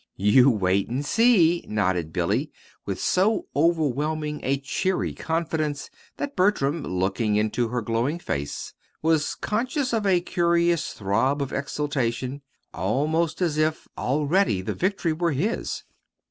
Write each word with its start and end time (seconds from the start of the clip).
"You 0.17 0.49
wait 0.49 0.89
and 0.89 1.05
see," 1.05 1.63
nodded 1.67 2.11
Billy, 2.11 2.51
with 2.87 2.99
so 2.99 3.45
overwhelming 3.55 4.39
a 4.41 4.57
cheery 4.57 5.13
confidence 5.13 5.91
that 6.17 6.35
Bertram, 6.35 6.81
looking 6.81 7.35
into 7.35 7.67
her 7.67 7.83
glowing 7.83 8.17
face, 8.17 8.73
was 9.03 9.35
conscious 9.35 9.93
of 9.93 10.07
a 10.07 10.19
curious 10.19 10.93
throb 10.93 11.39
of 11.39 11.53
exultation, 11.53 12.41
almost 12.73 13.43
as 13.43 13.59
if 13.59 13.87
already 13.95 14.61
the 14.63 14.73
victory 14.73 15.13
were 15.13 15.33
his. 15.33 15.83